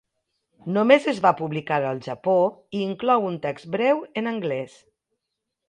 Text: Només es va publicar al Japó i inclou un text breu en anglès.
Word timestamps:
Només 0.77 1.03
es 1.11 1.19
va 1.25 1.33
publicar 1.41 1.77
al 1.91 2.01
Japó 2.07 2.35
i 2.79 2.83
inclou 2.87 3.29
un 3.29 3.39
text 3.47 3.71
breu 3.77 4.05
en 4.23 4.33
anglès. 4.35 4.83